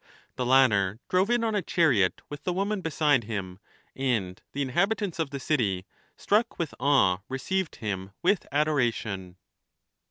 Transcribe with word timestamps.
The 0.35 0.47
latter 0.47 0.99
drove 1.09 1.29
in 1.29 1.43
on 1.43 1.53
a 1.53 1.61
chariot 1.61 2.21
with 2.27 2.43
the 2.43 2.53
woman 2.53 2.81
beside 2.81 3.25
him, 3.25 3.59
and 3.95 4.41
the 4.51 4.63
inhabitants 4.63 5.19
of 5.19 5.29
the 5.29 5.39
city, 5.39 5.85
struck 6.17 6.57
with 6.57 6.73
awe, 6.79 7.19
received 7.29 7.75
him 7.75 8.09
with 8.23 8.47
adoration. 8.51 9.35